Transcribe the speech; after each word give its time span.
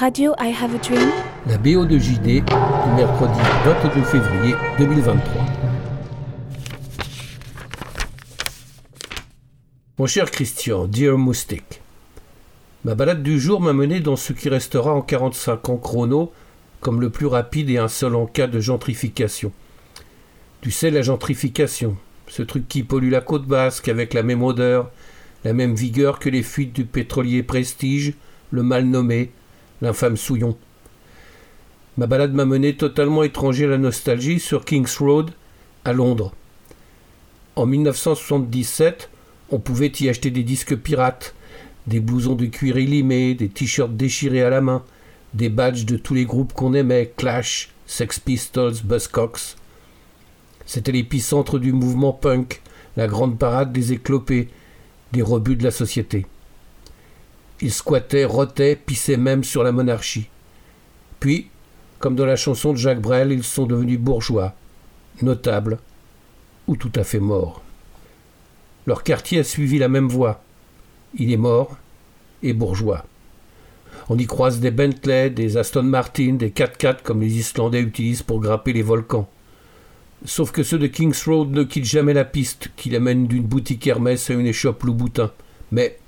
Radio 0.00 0.34
I 0.40 0.52
Have 0.60 0.74
a 0.74 0.78
Dream. 0.78 1.08
La 1.46 1.56
BO 1.56 1.84
de 1.84 1.96
JD 1.96 2.24
du 2.24 2.90
mercredi 2.96 3.38
22 3.64 4.02
février 4.02 4.54
2023. 4.76 5.44
Mon 9.98 10.06
cher 10.06 10.32
Christian, 10.32 10.86
Dear 10.88 11.16
Moustique, 11.16 11.80
ma 12.84 12.96
balade 12.96 13.22
du 13.22 13.38
jour 13.38 13.60
m'a 13.60 13.72
mené 13.72 14.00
dans 14.00 14.16
ce 14.16 14.32
qui 14.32 14.48
restera 14.48 14.92
en 14.92 15.00
45 15.00 15.68
ans 15.68 15.76
chrono 15.76 16.32
comme 16.80 17.00
le 17.00 17.10
plus 17.10 17.26
rapide 17.26 17.70
et 17.70 17.78
insolent 17.78 18.26
cas 18.26 18.48
de 18.48 18.58
gentrification. 18.58 19.52
Tu 20.60 20.72
sais, 20.72 20.90
la 20.90 21.02
gentrification, 21.02 21.96
ce 22.26 22.42
truc 22.42 22.66
qui 22.66 22.82
pollue 22.82 23.12
la 23.12 23.20
côte 23.20 23.46
basque 23.46 23.86
avec 23.86 24.12
la 24.12 24.24
même 24.24 24.42
odeur, 24.42 24.90
la 25.44 25.52
même 25.52 25.76
vigueur 25.76 26.18
que 26.18 26.30
les 26.30 26.42
fuites 26.42 26.72
du 26.72 26.84
pétrolier 26.84 27.44
Prestige, 27.44 28.14
le 28.50 28.64
mal 28.64 28.86
nommé, 28.86 29.30
l'infâme 29.82 30.16
Souillon. 30.16 30.56
Ma 31.96 32.06
balade 32.06 32.32
m'a 32.32 32.44
mené 32.44 32.76
totalement 32.76 33.22
étranger 33.22 33.66
à 33.66 33.68
la 33.68 33.78
nostalgie 33.78 34.40
sur 34.40 34.64
King's 34.64 34.98
Road, 34.98 35.30
à 35.84 35.92
Londres. 35.92 36.32
En 37.56 37.66
1977, 37.66 39.10
on 39.50 39.60
pouvait 39.60 39.92
y 40.00 40.08
acheter 40.08 40.30
des 40.30 40.42
disques 40.42 40.76
pirates, 40.76 41.34
des 41.86 42.00
blousons 42.00 42.34
de 42.34 42.46
cuir 42.46 42.76
élimés, 42.78 43.34
des 43.34 43.48
t-shirts 43.48 43.96
déchirés 43.96 44.42
à 44.42 44.50
la 44.50 44.60
main, 44.60 44.82
des 45.34 45.50
badges 45.50 45.84
de 45.84 45.96
tous 45.96 46.14
les 46.14 46.24
groupes 46.24 46.52
qu'on 46.52 46.74
aimait, 46.74 47.12
Clash, 47.16 47.70
Sex 47.86 48.18
Pistols, 48.18 48.82
Buzzcocks. 48.84 49.56
C'était 50.66 50.92
l'épicentre 50.92 51.58
du 51.58 51.72
mouvement 51.72 52.12
punk, 52.12 52.62
la 52.96 53.06
grande 53.06 53.38
parade 53.38 53.72
des 53.72 53.92
éclopés, 53.92 54.48
des 55.12 55.22
rebuts 55.22 55.56
de 55.56 55.64
la 55.64 55.70
société. 55.70 56.26
Ils 57.64 57.72
squattaient, 57.72 58.26
rotaient, 58.26 58.76
pissaient 58.76 59.16
même 59.16 59.42
sur 59.42 59.64
la 59.64 59.72
monarchie. 59.72 60.28
Puis, 61.18 61.48
comme 61.98 62.14
dans 62.14 62.26
la 62.26 62.36
chanson 62.36 62.74
de 62.74 62.76
Jacques 62.76 63.00
Brel, 63.00 63.32
ils 63.32 63.42
sont 63.42 63.64
devenus 63.64 63.98
bourgeois, 63.98 64.52
notables 65.22 65.78
ou 66.66 66.76
tout 66.76 66.92
à 66.94 67.04
fait 67.04 67.20
morts. 67.20 67.62
Leur 68.86 69.02
quartier 69.02 69.38
a 69.38 69.44
suivi 69.44 69.78
la 69.78 69.88
même 69.88 70.08
voie. 70.08 70.42
Il 71.14 71.32
est 71.32 71.38
mort 71.38 71.78
et 72.42 72.52
bourgeois. 72.52 73.06
On 74.10 74.18
y 74.18 74.26
croise 74.26 74.60
des 74.60 74.70
Bentley, 74.70 75.30
des 75.30 75.56
Aston 75.56 75.84
Martin, 75.84 76.34
des 76.34 76.50
4x4 76.50 77.02
comme 77.02 77.22
les 77.22 77.38
Islandais 77.38 77.80
utilisent 77.80 78.22
pour 78.22 78.40
grimper 78.40 78.74
les 78.74 78.82
volcans. 78.82 79.26
Sauf 80.26 80.52
que 80.52 80.64
ceux 80.64 80.78
de 80.78 80.86
King's 80.86 81.24
Road 81.24 81.48
ne 81.48 81.62
quittent 81.62 81.86
jamais 81.86 82.12
la 82.12 82.26
piste 82.26 82.72
qui 82.76 82.90
l'amène 82.90 83.26
d'une 83.26 83.44
boutique 83.44 83.86
Hermès 83.86 84.28
à 84.28 84.34
une 84.34 84.46
échoppe 84.46 84.82
Louboutin. 84.82 85.32
Mais 85.72 85.98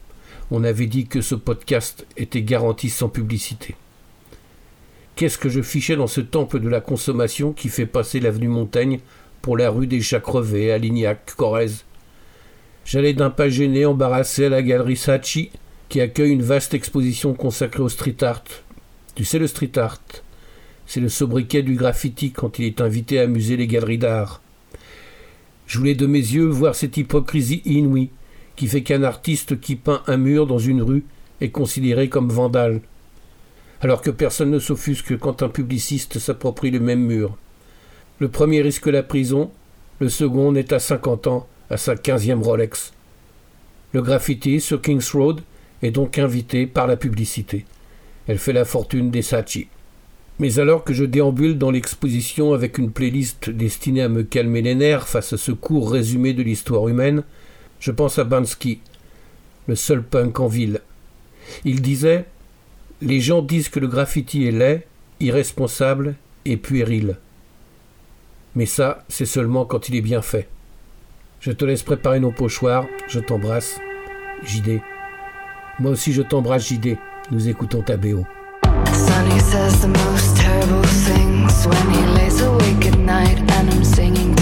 on 0.50 0.64
avait 0.64 0.86
dit 0.86 1.06
que 1.06 1.20
ce 1.20 1.34
podcast 1.34 2.06
était 2.16 2.42
garanti 2.42 2.88
sans 2.88 3.08
publicité. 3.08 3.74
Qu'est-ce 5.16 5.38
que 5.38 5.48
je 5.48 5.62
fichais 5.62 5.96
dans 5.96 6.06
ce 6.06 6.20
temple 6.20 6.60
de 6.60 6.68
la 6.68 6.80
consommation 6.80 7.52
qui 7.52 7.68
fait 7.68 7.86
passer 7.86 8.20
l'avenue 8.20 8.48
Montaigne 8.48 9.00
pour 9.42 9.56
la 9.56 9.70
rue 9.70 9.86
des 9.86 10.02
Chats 10.02 10.20
Crevés, 10.20 10.72
à 10.72 10.78
Lignac, 10.78 11.34
Corrèze? 11.36 11.84
J'allais 12.84 13.14
d'un 13.14 13.30
pas 13.30 13.48
gêné 13.48 13.86
embarrassé 13.86 14.44
à 14.44 14.48
la 14.50 14.62
galerie 14.62 14.96
Sachi, 14.96 15.50
qui 15.88 16.00
accueille 16.00 16.32
une 16.32 16.42
vaste 16.42 16.74
exposition 16.74 17.34
consacrée 17.34 17.82
au 17.82 17.88
street 17.88 18.22
art. 18.22 18.44
Tu 19.14 19.24
sais 19.24 19.38
le 19.38 19.46
street 19.46 19.78
art 19.78 20.00
C'est 20.86 21.00
le 21.00 21.08
sobriquet 21.08 21.62
du 21.62 21.74
graffiti 21.74 22.30
quand 22.30 22.58
il 22.58 22.66
est 22.66 22.80
invité 22.80 23.18
à 23.18 23.22
amuser 23.22 23.56
les 23.56 23.66
galeries 23.66 23.98
d'art. 23.98 24.42
Je 25.66 25.78
voulais 25.78 25.94
de 25.94 26.06
mes 26.06 26.18
yeux 26.18 26.46
voir 26.46 26.76
cette 26.76 26.96
hypocrisie 26.96 27.62
inouïe 27.64 28.10
qui 28.56 28.66
fait 28.66 28.82
qu'un 28.82 29.02
artiste 29.02 29.60
qui 29.60 29.76
peint 29.76 30.02
un 30.06 30.16
mur 30.16 30.46
dans 30.46 30.58
une 30.58 30.82
rue 30.82 31.04
est 31.40 31.50
considéré 31.50 32.08
comme 32.08 32.30
vandale, 32.30 32.80
alors 33.82 34.00
que 34.00 34.10
personne 34.10 34.50
ne 34.50 34.58
s'offusque 34.58 35.18
quand 35.18 35.42
un 35.42 35.48
publiciste 35.48 36.18
s'approprie 36.18 36.70
le 36.70 36.80
même 36.80 37.04
mur. 37.04 37.36
Le 38.18 38.28
premier 38.28 38.62
risque 38.62 38.86
la 38.86 39.02
prison, 39.02 39.50
le 40.00 40.08
second 40.08 40.52
n'est 40.52 40.72
à 40.72 40.78
50 40.78 41.26
ans 41.26 41.46
à 41.68 41.76
sa 41.76 41.96
quinzième 41.96 42.42
Rolex. 42.42 42.92
Le 43.92 44.02
graffiti 44.02 44.60
sur 44.60 44.80
King's 44.80 45.12
Road 45.12 45.42
est 45.82 45.90
donc 45.90 46.18
invité 46.18 46.66
par 46.66 46.86
la 46.86 46.96
publicité. 46.96 47.66
Elle 48.26 48.38
fait 48.38 48.52
la 48.52 48.64
fortune 48.64 49.10
des 49.10 49.22
Sachi. 49.22 49.68
Mais 50.38 50.58
alors 50.58 50.84
que 50.84 50.92
je 50.92 51.04
déambule 51.04 51.56
dans 51.56 51.70
l'exposition 51.70 52.52
avec 52.52 52.76
une 52.78 52.90
playlist 52.90 53.48
destinée 53.48 54.02
à 54.02 54.08
me 54.08 54.22
calmer 54.22 54.60
les 54.60 54.74
nerfs 54.74 55.08
face 55.08 55.32
à 55.32 55.38
ce 55.38 55.52
court 55.52 55.90
résumé 55.90 56.34
de 56.34 56.42
l'histoire 56.42 56.88
humaine, 56.88 57.22
je 57.80 57.90
pense 57.90 58.18
à 58.18 58.24
Bansky, 58.24 58.80
le 59.66 59.74
seul 59.74 60.02
punk 60.02 60.40
en 60.40 60.46
ville. 60.46 60.80
Il 61.64 61.82
disait 61.82 62.24
Les 63.00 63.20
gens 63.20 63.42
disent 63.42 63.68
que 63.68 63.80
le 63.80 63.88
graffiti 63.88 64.46
est 64.46 64.52
laid, 64.52 64.86
irresponsable 65.20 66.16
et 66.44 66.56
puéril. 66.56 67.16
Mais 68.54 68.66
ça, 68.66 69.04
c'est 69.08 69.26
seulement 69.26 69.66
quand 69.66 69.88
il 69.88 69.96
est 69.96 70.02
bien 70.02 70.22
fait. 70.22 70.48
Je 71.40 71.52
te 71.52 71.64
laisse 71.64 71.82
préparer 71.82 72.20
nos 72.20 72.32
pochoirs. 72.32 72.86
Je 73.08 73.20
t'embrasse. 73.20 73.78
JD. 74.42 74.80
Moi 75.78 75.92
aussi, 75.92 76.12
je 76.12 76.22
t'embrasse, 76.22 76.68
JD. 76.68 76.96
Nous 77.30 77.48
écoutons 77.48 77.82
ta 77.82 77.96
BO. 77.96 78.24
Sonny 81.48 81.96
awake 82.42 82.86
at 82.86 82.98
night 82.98 84.35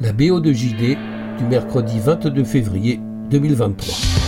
La 0.00 0.12
BO 0.12 0.38
de 0.38 0.52
JD 0.52 0.96
du 1.38 1.44
mercredi 1.50 1.98
22 1.98 2.44
février 2.44 3.00
2023. 3.30 4.21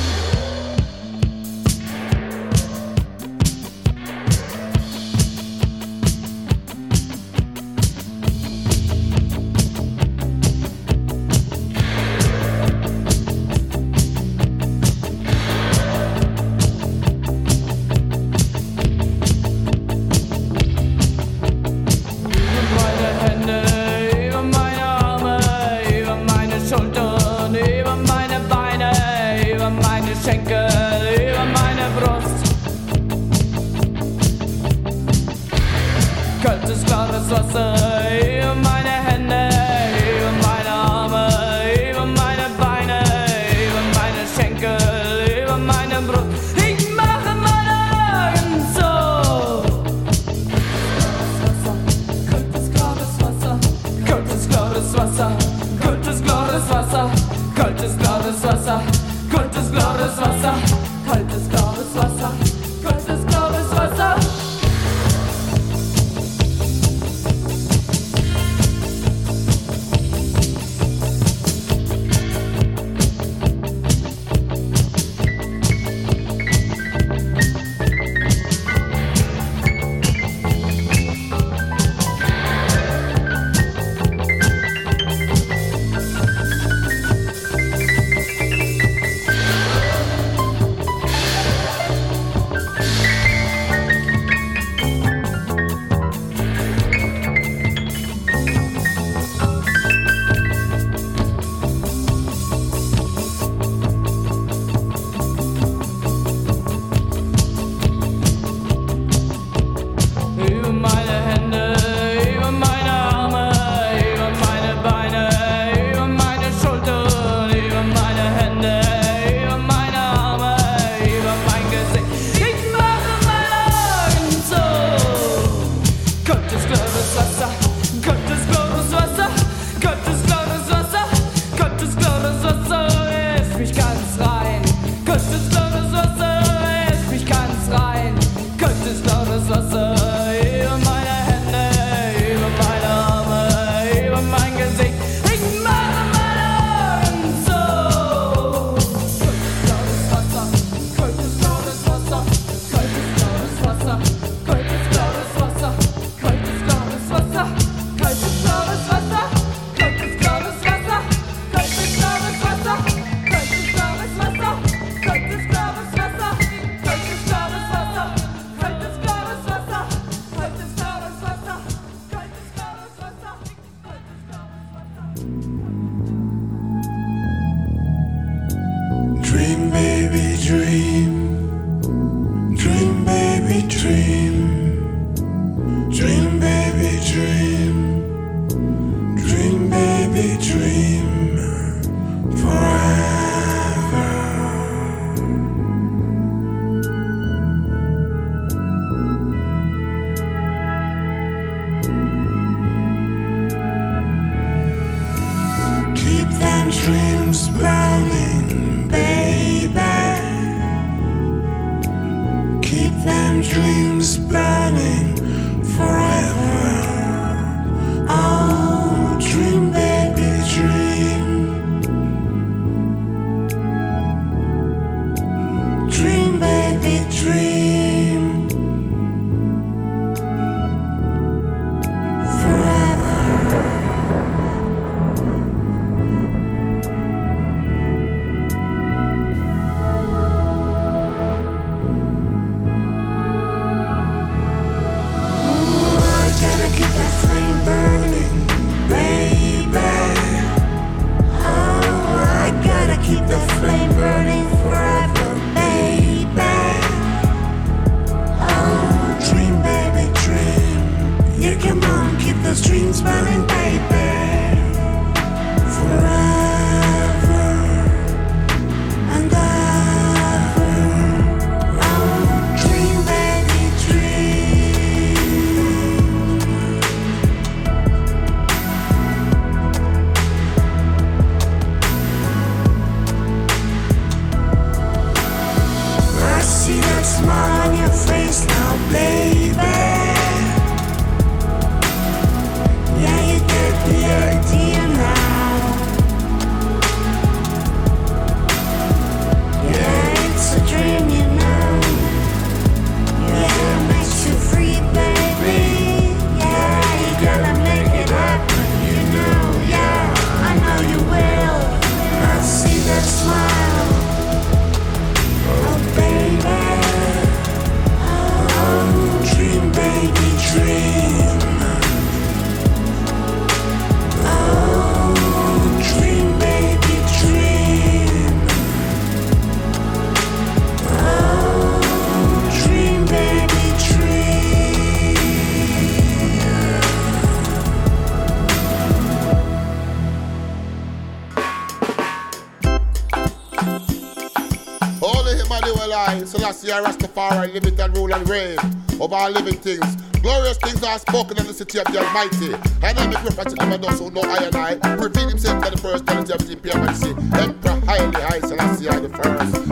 Selassie, 346.65 346.73
I 346.73 346.91
Rastafari, 346.91 347.53
live 347.53 347.79
and 347.79 347.97
rule 347.97 348.15
and 348.15 348.29
reign 348.29 348.59
over 349.01 349.15
all 349.15 349.31
living 349.31 349.55
things. 349.55 349.97
Glorious 350.23 350.57
things 350.59 350.83
are 350.83 350.99
spoken 350.99 351.39
in 351.39 351.47
the 351.47 351.53
city 351.53 351.79
of 351.79 351.87
the 351.87 351.99
Almighty. 351.99 352.55
And 352.83 352.99
I'm 352.99 353.13
a 353.13 353.31
prophet 353.31 353.59
never 353.59 353.79
knows 353.79 353.99
who 353.99 354.11
know 354.11 354.23
I 354.23 354.45
and 354.45 354.57
I. 354.57 354.95
Reveal 354.95 355.29
himself 355.29 355.63
to 355.65 355.71
the 355.71 355.79
first 355.79 356.07
quality 356.07 356.33
of 356.33 356.47
the 356.47 356.57
PMC. 356.57 357.39
Emperor 357.39 357.81
highly 357.87 358.21
high, 358.23 358.41
Selassie, 358.41 358.89
I 358.89 358.99
the 359.01 359.09
first. 359.11 359.64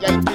A 0.00 0.31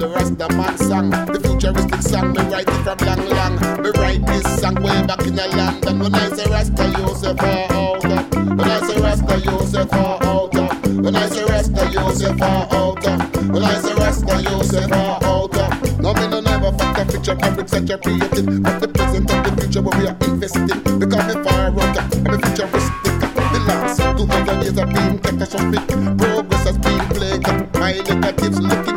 the 0.00 0.08
Rasta 0.08 0.48
man 0.56 0.78
song. 0.78 1.10
The 1.10 1.38
futuristic 1.44 2.02
song, 2.02 2.32
me 2.32 2.40
write 2.48 2.66
it 2.66 2.80
from 2.82 2.98
long, 3.04 3.22
long. 3.36 3.54
Me 3.82 3.90
write 4.00 4.24
this 4.26 4.60
song 4.60 4.76
way 4.76 5.04
back 5.06 5.20
in 5.26 5.36
the 5.36 5.46
land. 5.48 5.84
And 5.84 6.00
when 6.00 6.14
I 6.14 6.28
say 6.30 6.48
Rasta, 6.50 6.84
you 6.96 7.14
say 7.14 7.34
far 7.36 7.68
out. 7.68 7.70
Oh, 7.70 8.00
oh, 8.04 8.28
oh. 8.32 8.56
When 8.56 8.68
I 8.70 8.80
say 8.80 8.98
Rasta, 8.98 9.34
you 9.44 9.60
say 9.68 9.84
far 9.84 10.16
out. 10.24 10.54
When 11.04 11.14
I 11.14 11.28
say 11.28 11.44
Rasta, 11.44 11.84
you 11.92 12.14
say 12.14 12.32
far 12.38 12.66
out. 12.72 13.04
When 13.52 13.62
I 13.62 13.74
say 13.80 13.94
Rasta, 13.94 14.40
you 14.40 14.64
say 14.64 14.88
far 14.88 15.20
out. 15.22 15.52
No, 16.00 16.14
me 16.14 16.26
no 16.28 16.40
never 16.40 16.72
fuck 16.78 16.96
a 16.96 17.04
picture 17.04 17.36
fabrics 17.36 17.70
that 17.72 17.86
you're 17.86 17.98
creating. 17.98 18.62
But 18.62 18.80
the 18.80 18.88
present 18.88 19.30
and 19.30 19.44
the 19.44 19.52
future 19.60 19.82
where 19.82 20.00
we 20.00 20.08
are 20.08 20.16
investing. 20.24 20.66
Because 20.98 21.24
me 21.28 21.44
far 21.44 21.68
out, 21.68 21.96
and 22.00 22.24
the 22.24 22.40
futuristic. 22.40 23.20
The 23.52 23.60
last 23.68 24.00
2,000 24.00 24.62
years 24.62 24.78
have 24.78 24.88
been 24.94 25.18
catastrophic. 25.18 25.84
Progress 26.16 26.64
has 26.64 26.78
been 26.78 27.00
plagued 27.12 27.72
by 27.72 27.92
negatives. 27.92 28.60
Looking 28.60 28.89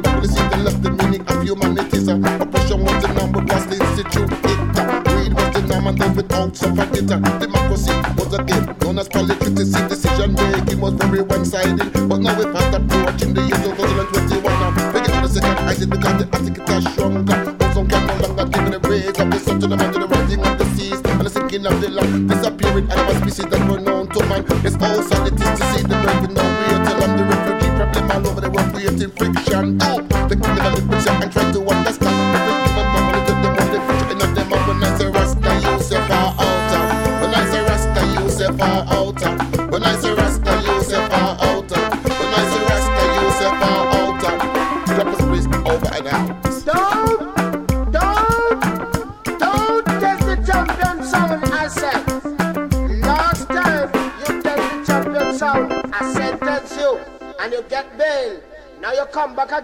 suffragette. 7.08 7.39
Democracy 7.39 7.92
was 8.18 8.34
a 8.34 8.44
game 8.44 8.76
known 8.82 9.00
as 9.00 9.08
politics. 9.08 9.52
Decision 9.52 10.34
making 10.34 10.82
was 10.82 10.94
very 10.94 11.22
one-sided. 11.22 11.92
But 12.08 12.18
now 12.20 12.38
we're 12.38 12.52
fast 12.54 12.78
approaching 12.78 13.34
the 13.34 13.42
year 13.42 13.76
2021. 13.76 14.44
Now, 14.44 14.92
begin 14.92 15.12
to 15.12 15.22
the 15.22 15.28
second 15.28 15.68
ISIS 15.68 15.86
because 15.86 16.18
the 16.24 16.30
article 16.32 16.74
are 16.74 16.82
stronger. 16.82 17.56
Ozone 17.66 17.88
can 17.88 18.08
no 18.08 18.28
longer 18.28 18.46
give 18.46 18.72
the 18.72 18.89
rays 18.89 19.20
of 19.20 19.32
the 19.32 19.39
sun 19.39 19.60
to 19.60 19.68
the 19.68 19.76
to 19.76 20.00
the 20.00 20.08
rising 20.08 20.46
of 20.46 20.58
the 20.58 20.66
seas 20.76 21.02
and 21.06 21.22
the 21.22 21.30
sinking 21.30 21.66
of 21.66 21.82
the 21.82 21.89
land. 21.89 22.30
Disappearing 22.30 22.92
animal 22.92 23.16
species 23.22 23.46
that 23.46 23.70
were 23.70 23.80
known 23.80 24.08
to 24.10 24.20
man. 24.26 24.46
It's 24.66 24.76
all 24.76 25.28
it 25.28 25.62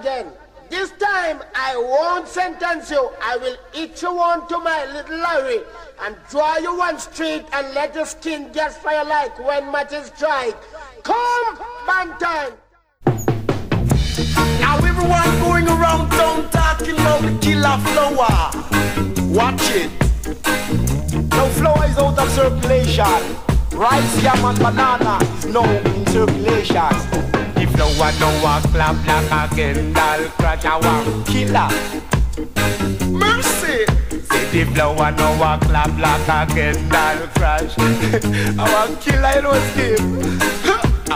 again. 0.09 0.31
This 0.69 0.91
time 0.91 1.41
I 1.55 1.75
won't 1.77 2.27
sentence 2.27 2.91
you. 2.91 3.09
I 3.21 3.37
will 3.37 3.57
eat 3.73 4.01
you 4.01 4.13
one 4.13 4.47
to 4.47 4.59
my 4.59 4.85
little 4.93 5.17
Larry 5.17 5.61
and 6.01 6.15
draw 6.29 6.57
you 6.57 6.77
one 6.77 6.99
street 6.99 7.45
and 7.53 7.73
let 7.73 7.95
your 7.95 8.05
skin 8.05 8.51
get 8.51 8.71
fire 8.71 9.03
like 9.03 9.37
when 9.39 9.71
matches 9.71 10.11
strike. 10.15 10.55
Come, 11.03 11.57
Bantan. 11.87 12.53
Now 14.59 14.77
everyone 14.77 15.39
going 15.41 15.67
around 15.67 16.09
town 16.11 16.49
talking 16.51 16.93
about 16.93 17.21
the 17.21 17.37
killer 17.41 17.77
flour. 17.89 18.51
Watch 19.33 19.69
it. 19.71 19.91
Now 21.31 21.47
flour 21.49 21.85
is 21.85 21.97
out 21.97 22.19
of 22.19 22.29
circulation. 22.29 23.35
Rice, 23.71 24.23
yam 24.23 24.45
and 24.45 24.59
banana 24.59 25.17
is 25.37 25.45
now 25.47 25.63
in 25.63 26.05
circulation. 26.07 27.28
The 27.79 27.85
flour 27.85 28.11
now 28.19 28.57
a 28.57 28.61
clap 28.67 29.07
like 29.07 29.31
a 29.31 29.55
Kendal 29.55 30.29
crash. 30.31 30.65
I 30.65 30.75
want 30.79 31.25
killer. 31.25 31.69
Mercy. 33.09 33.85
Say 34.19 34.45
the 34.51 34.65
flour 34.73 35.11
now 35.13 35.55
a 35.55 35.59
clap 35.59 35.97
like 35.97 36.27
a 36.27 36.53
Kendal 36.53 37.27
crash. 37.35 37.73
I 37.79 38.65
want 38.73 38.99
killer, 38.99 39.31
you 39.33 39.41
know, 39.43 39.55
Steve. 39.71 40.05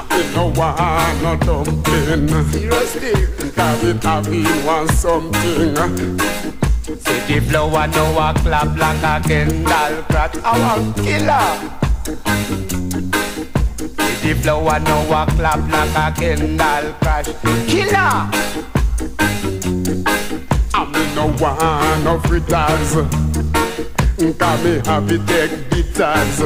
We 0.10 0.23
no 0.34 0.54
want 0.56 1.21
no 1.21 1.36
dumping 1.36 2.30
Seriously. 2.52 3.12
Cause 3.52 3.84
it 3.84 4.04
have 4.04 4.23
been 4.23 4.65
want 4.65 4.89
something 4.91 5.76
See 6.86 7.19
the 7.28 7.41
flour 7.49 7.88
now 7.88 8.30
a 8.30 8.34
clap 8.36 8.78
like 8.78 9.04
a 9.04 9.28
Kendal 9.28 10.04
crack 10.08 10.38
I 10.45 10.60
want 10.60 10.95
killer 10.95 11.84
See 12.69 12.73
the 14.24 14.34
flour 14.36 14.80
now 14.80 15.24
a 15.24 15.26
clap 15.32 15.60
like 15.70 15.96
a 15.96 16.20
Kendal 16.20 16.94
crash. 17.02 17.28
Killer. 17.68 18.30
I 20.74 20.86
me 20.92 21.04
no 21.14 21.26
want 21.42 22.04
no 22.06 22.20
fritters. 22.22 22.94
Cause 24.40 24.64
me 24.64 24.82
happy 24.86 25.18
take 25.28 25.70
guitars. 25.70 26.40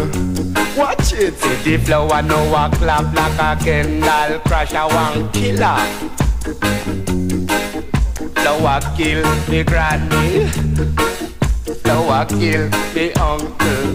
Watch 0.75 1.13
it. 1.13 1.35
See 1.37 1.77
the 1.77 1.77
flour 1.85 2.21
now 2.23 2.65
a 2.65 2.69
clap 2.77 3.13
like 3.13 3.39
a 3.39 3.63
Kendal 3.63 4.39
crash. 4.39 4.73
I 4.73 4.85
want 4.87 5.33
killer. 5.33 5.77
Flour 8.41 8.79
kill 8.97 9.21
the 9.45 9.63
granny. 9.63 10.47
Flour 11.83 12.25
kill 12.25 12.69
the 12.95 13.13
uncle. 13.21 13.87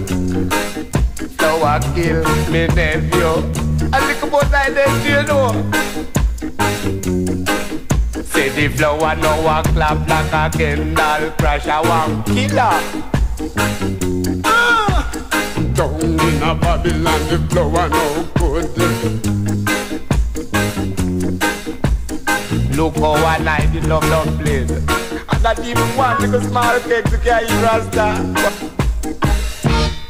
Flour 1.36 1.80
kill 1.94 2.22
me 2.48 2.66
nephew. 2.68 3.71
I 3.94 4.00
think 4.06 4.22
about 4.22 4.50
like 4.50 4.74
that, 4.74 5.04
you 5.04 5.22
know. 5.28 5.52
Say 8.24 8.48
the 8.48 8.68
flour 8.74 9.14
now 9.16 9.60
a 9.60 9.62
clap 9.62 10.08
like 10.08 10.32
a 10.32 10.50
Kendal 10.56 11.30
crash. 11.36 11.66
I 11.66 11.80
want 11.82 12.26
killer. 12.26 12.80
Ah! 14.44 15.10
Down 15.74 16.00
in 16.00 16.42
a 16.42 16.54
Babylon, 16.54 17.20
the 17.28 17.38
flour 17.50 17.88
no 17.88 18.04
good. 18.38 18.68
Look 22.76 22.96
how 22.96 23.14
I 23.14 23.38
night 23.38 23.72
the 23.72 23.80
love 23.86 24.08
love 24.08 24.40
played. 24.40 24.70
And 24.70 25.42
that 25.44 25.58
even 25.64 25.88
one 25.96 26.18
little 26.20 26.40
small 26.40 26.80
cake 26.80 27.04
to 27.04 27.18
carry 27.18 27.46
rasta. 27.62 28.16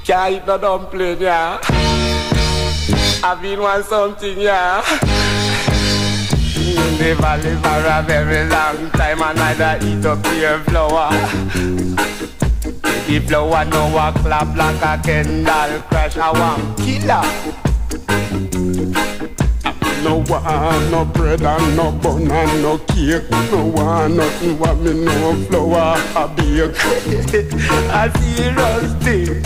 Can't 0.05 0.35
eat 0.35 0.47
no 0.47 0.59
dumpling, 0.59 1.21
yeah. 1.21 1.59
I've 3.25 3.41
been 3.41 3.61
want 3.61 3.85
something, 3.85 4.41
yeah. 4.41 4.83
In 6.57 6.99
the 6.99 7.15
valley 7.21 7.55
for 7.63 7.87
a 7.87 8.03
very 8.03 8.49
long 8.49 8.91
time 8.91 9.23
and 9.23 9.39
I 9.39 9.55
da 9.57 9.77
eat 9.87 10.05
up 10.05 10.25
your 10.35 10.59
flour. 10.65 11.11
The 13.07 13.21
flour 13.27 13.65
no 13.67 13.97
a 13.97 14.13
clap 14.13 14.57
like 14.57 14.83
a 14.83 15.01
Kendal 15.03 15.83
crash. 15.89 16.17
I 16.17 16.33
want 16.33 16.77
killer. 16.79 17.23
No 20.03 20.25
want 20.29 20.91
no 20.91 21.05
bread 21.05 21.43
and 21.43 21.77
no 21.77 21.93
bun 21.93 22.29
and 22.29 22.63
no 22.63 22.79
cake. 22.79 23.31
No 23.53 23.67
want 23.67 24.17
nothing 24.17 24.59
what 24.59 24.79
me 24.79 24.95
no 25.05 25.35
flour 25.47 25.97
a 26.17 26.27
bake. 26.27 26.75
I 27.93 28.11
see 28.19 28.49
rusty. 28.51 29.43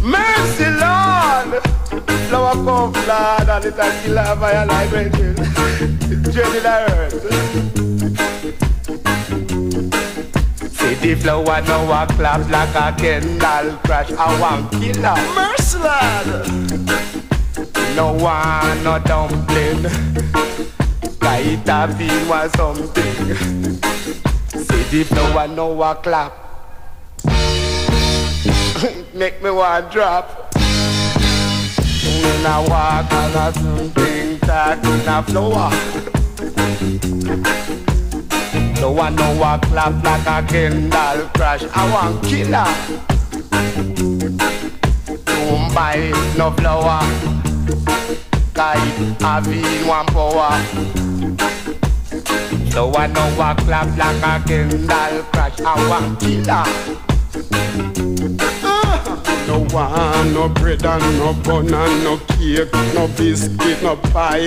Mercy, 0.00 0.70
Lord. 0.70 1.85
Flour 2.28 2.52
come, 2.52 2.92
Lord, 2.92 3.48
and 3.48 3.64
it 3.64 3.78
a 3.78 4.02
kill 4.02 4.18
a 4.18 4.36
fire 4.36 4.66
like 4.66 4.92
raging. 4.92 5.36
Journey 6.32 6.60
the 6.60 6.76
earth. 6.90 7.22
See 10.72 10.94
the 10.94 11.14
flour 11.14 11.62
now 11.62 12.02
a 12.02 12.06
clap 12.06 12.48
like 12.50 12.74
a 12.74 12.92
Kendal 13.00 13.78
crash. 13.84 14.12
I 14.12 14.40
want 14.40 14.70
killer. 14.72 15.16
Mercy, 15.34 15.78
Lord. 15.78 16.26
No 17.96 18.12
one, 18.12 18.84
no 18.84 18.98
dumpling. 18.98 19.82
Light 21.22 21.68
a 21.68 21.86
bean 21.96 22.28
was 22.28 22.52
something. 22.52 23.16
See 24.52 24.84
the 24.90 25.04
flour 25.04 25.48
now 25.48 25.82
a 25.82 25.94
clap. 25.94 26.32
Make 29.14 29.42
me 29.42 29.50
want 29.50 29.90
drop. 29.90 30.45
When 32.22 32.46
I 32.46 32.58
walk 32.68 33.12
on 33.12 33.36
a 33.36 33.52
something 33.52 34.38
talk 34.40 34.84
in 34.84 35.08
a 35.08 35.22
flour. 35.22 35.70
No 38.80 38.92
one 38.92 39.16
know 39.16 39.42
a 39.42 39.58
clap 39.58 40.04
like 40.04 40.26
a 40.26 40.42
Kendal 40.46 41.28
crash. 41.34 41.64
I 41.74 41.92
want 41.92 42.24
killer. 42.24 42.68
Don't 45.24 45.74
buy 45.74 46.12
no 46.38 46.50
flour. 46.52 47.00
Kite 48.54 49.20
have 49.20 49.48
in 49.48 49.86
one 49.86 50.06
power. 50.06 50.58
No 52.74 52.86
one 52.88 53.12
know 53.12 53.40
a 53.40 53.54
clap 53.56 53.88
like 53.98 54.22
a 54.22 54.40
Kendal 54.48 55.22
crash. 55.32 55.60
I 55.60 55.88
want 55.88 56.20
killer. 56.20 56.64
No 59.46 59.60
want 59.72 60.32
no 60.32 60.48
bread 60.48 60.84
and 60.84 61.18
no 61.18 61.32
bun 61.32 61.72
and 61.72 62.04
no 62.04 62.18
cake, 62.26 62.72
no 62.94 63.06
biscuit, 63.16 63.80
no 63.82 63.96
pie. 63.96 64.44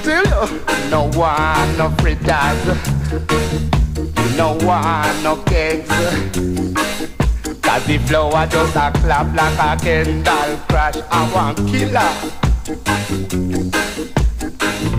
Still, 0.00 0.48
no 0.90 1.10
one, 1.14 1.76
no 1.78 1.90
fritters. 1.98 2.58
No 4.36 4.54
one, 4.62 5.22
no 5.22 5.36
cakes. 5.44 5.88
Cause 7.62 7.84
the 7.86 7.98
flour 8.06 8.46
just 8.48 8.76
a 8.76 8.90
clap 8.92 9.34
like 9.34 9.58
a 9.58 9.76
Kendal 9.82 10.56
crash. 10.68 10.96
I 11.10 11.32
want 11.32 11.58
killer. 11.68 12.12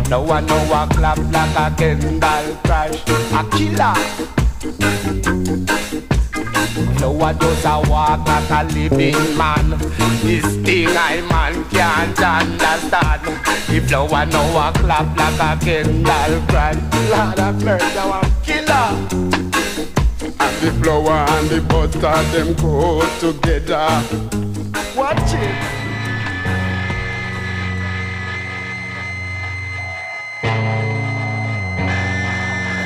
No 0.09 0.21
one 0.21 0.45
no 0.45 0.55
a 0.55 0.87
clap 0.89 1.17
like 1.17 1.57
a 1.57 1.69
Kendal 1.75 2.55
crash. 2.63 2.95
A 3.33 3.43
killer. 3.57 3.95
No 6.99 7.11
one 7.11 7.37
does 7.37 7.63
a 7.63 7.81
walk 7.89 8.27
like 8.27 8.49
a 8.49 8.63
living 8.73 9.37
man. 9.37 9.69
This 10.23 10.45
thing 10.57 10.89
I 10.89 11.21
man 11.21 11.63
can't 11.69 12.19
understand. 12.19 13.21
If 13.69 13.89
no 13.89 14.03
one 14.05 14.29
know 14.29 14.57
a 14.57 14.73
clap 14.73 15.17
like 15.17 15.39
a 15.39 15.63
Kendal 15.63 16.47
crash. 16.49 16.75
Lord 17.09 17.39
of 17.39 17.63
mercy, 17.63 17.97
I 17.97 18.05
want 18.09 18.43
killer. 18.43 18.87
And 20.37 20.57
the 20.61 20.71
flour 20.83 21.11
and 21.11 21.49
the 21.49 21.61
butter 21.61 22.23
them 22.33 22.53
go 22.55 23.01
together. 23.19 23.87
Watch 24.97 25.33
it. 25.33 25.75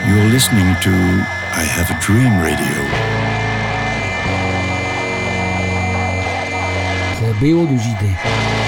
You're 0.07 0.29
listening 0.29 0.75
to 0.81 0.91
I 1.53 1.63
Have 1.63 1.89
a 1.89 1.99
Dream 1.99 2.39
Radio. 2.39 3.18
BO 7.39 7.65
de 7.65 7.77
JD. 7.77 8.58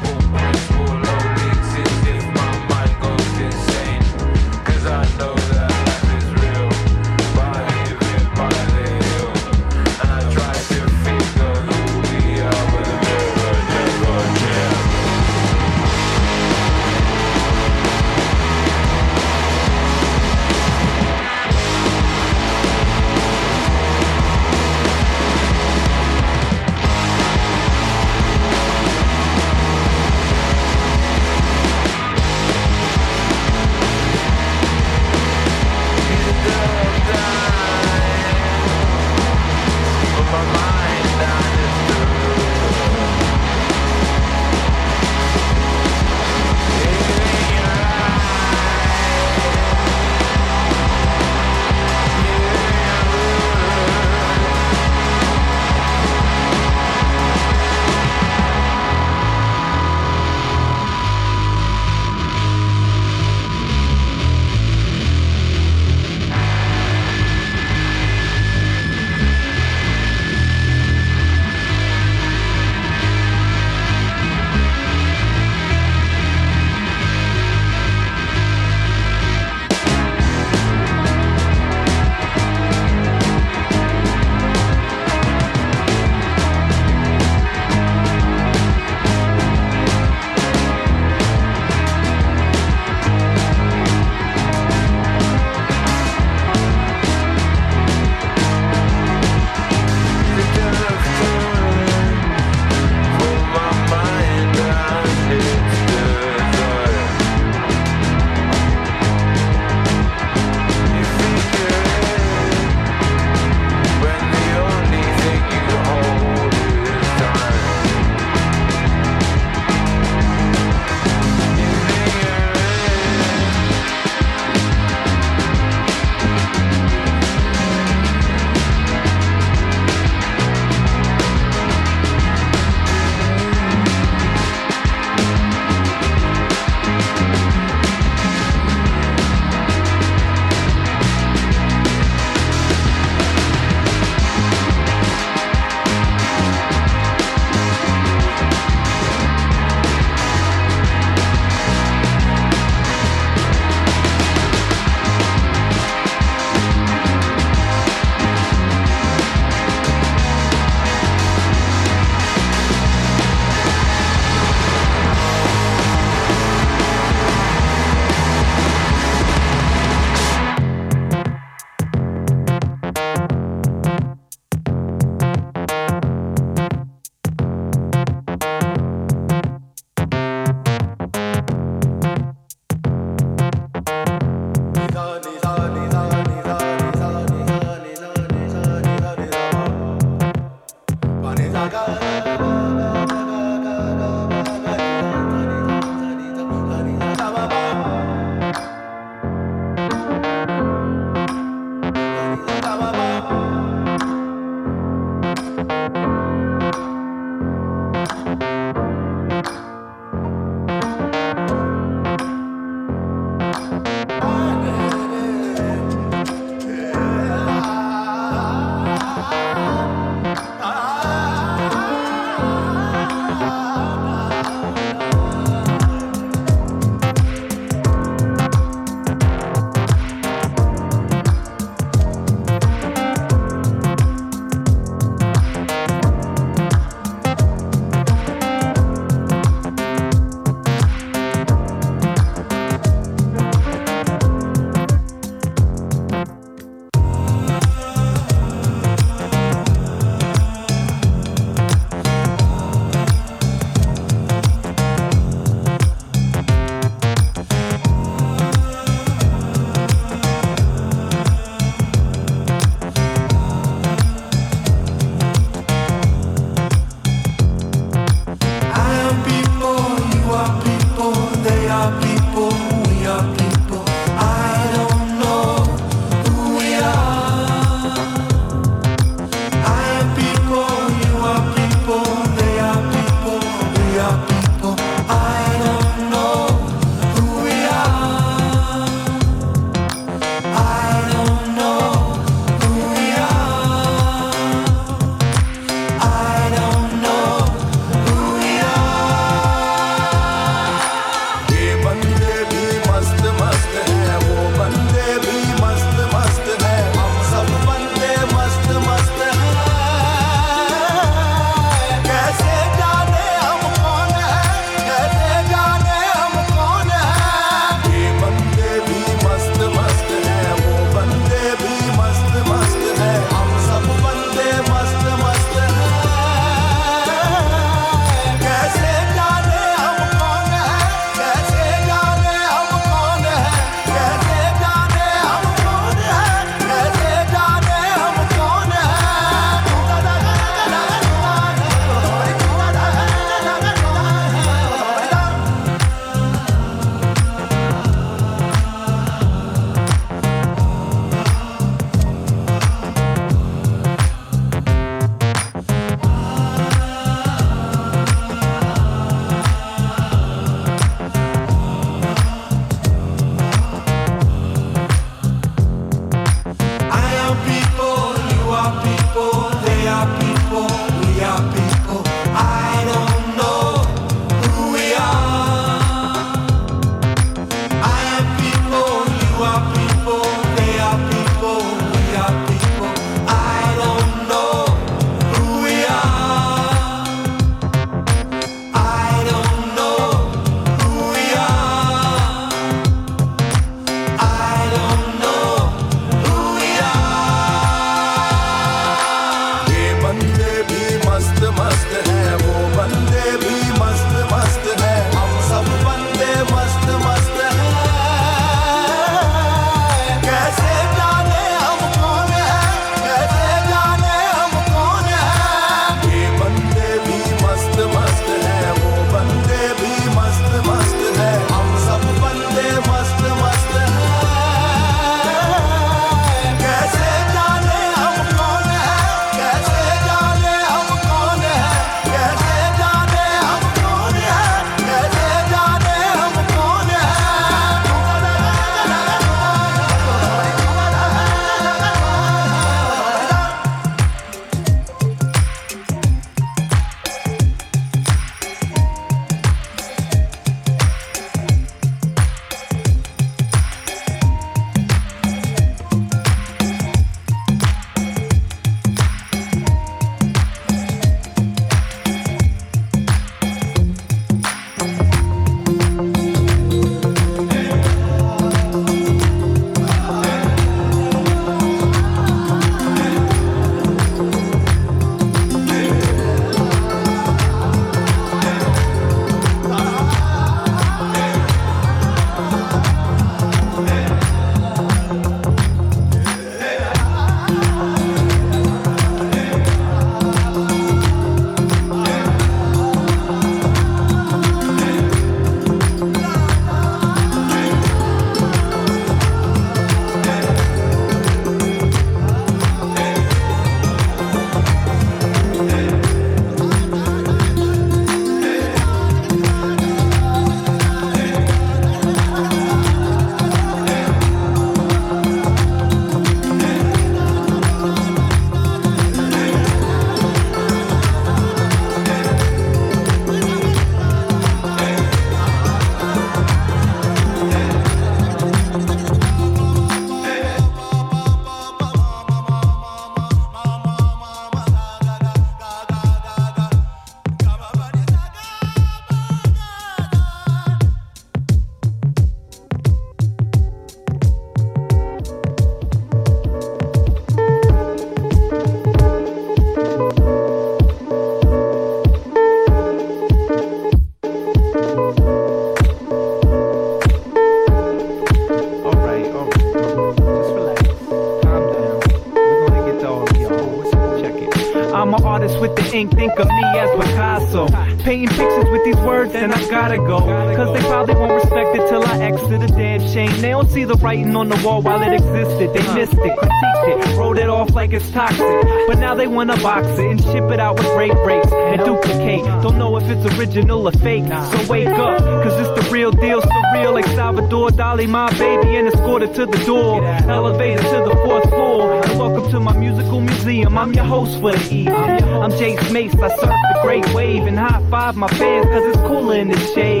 Cause 570.56 570.74
they 570.74 570.86
probably 570.88 571.14
won't 571.14 571.32
respect 571.32 571.76
it 571.76 571.88
till 571.88 572.02
I 572.04 572.18
exit 572.22 572.62
a 572.62 572.66
damn 572.66 573.00
shame. 573.08 573.40
They 573.40 573.50
don't 573.50 573.70
see 573.70 573.84
the 573.84 573.94
writing 573.94 574.34
on 574.36 574.48
the 574.48 574.56
wall 574.64 574.82
while 574.82 575.02
it 575.02 575.12
existed. 575.12 575.72
They 575.74 575.94
missed 575.94 576.14
it, 576.14 576.38
critiqued 576.38 577.12
it, 577.12 577.18
wrote 577.18 577.38
it 577.38 577.48
off 577.48 577.70
like 577.74 577.92
it's 577.92 578.10
toxic. 578.10 578.40
But 578.86 578.98
now 578.98 579.14
they 579.14 579.26
wanna 579.26 579.56
box 579.58 579.86
it 579.98 580.10
and 580.10 580.22
ship 580.22 580.50
it 580.50 580.60
out 580.60 580.78
with 580.78 580.86
great 580.92 581.14
rates 581.24 581.52
and 581.52 581.84
duplicate. 581.84 582.44
Don't 582.62 582.78
know 582.78 582.96
if 582.96 583.04
it's 583.04 583.38
original 583.38 583.86
or 583.86 583.92
fake. 583.92 584.26
So 584.26 584.66
wake 584.72 584.88
up, 584.88 585.20
cause 585.20 585.54
it's 585.60 585.82
the 585.82 585.90
real 585.92 586.10
deal, 586.10 586.40
surreal 586.40 586.94
like 586.94 587.06
Salvador 587.06 587.70
Dali, 587.70 588.08
my 588.08 588.30
baby, 588.38 588.76
and 588.76 588.88
escorted 588.88 589.34
to 589.34 589.46
the 589.46 589.58
door. 589.64 590.04
Elevated 590.04 590.84
to 590.86 591.04
the 591.08 591.16
fourth 591.24 591.48
floor. 591.50 592.02
And 592.02 592.18
welcome 592.18 592.50
to 592.50 592.60
my 592.60 592.76
musical 592.76 593.20
museum. 593.20 593.76
I'm 593.76 593.92
your 593.92 594.04
host 594.04 594.40
for 594.40 594.52
the 594.52 594.74
evening. 594.74 595.24
I'm 595.42 595.52
Jace 595.52 595.92
Mace, 595.92 596.14
I 596.14 596.28
surf 596.28 596.40
the 596.40 596.80
great 596.82 597.14
wave 597.14 597.46
and 597.46 597.58
high 597.58 597.82
five 597.90 598.16
my 598.16 598.28
fans 598.28 598.66
cause 598.66 598.84
it's 598.84 598.98
cooler 599.08 599.36
in 599.36 599.48
the 599.48 599.58
shade. 599.74 600.00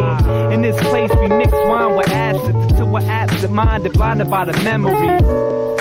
In 0.52 0.62
this 0.62 0.76
place, 0.88 1.10
we 1.20 1.28
mix 1.28 1.52
wine 1.52 1.96
with 1.96 2.08
acid 2.10 2.54
until 2.54 2.88
we're 2.88 3.00
absent 3.00 3.52
minded, 3.52 3.92
blinded 3.92 4.30
by 4.30 4.44
the 4.44 4.52
memories. 4.62 5.79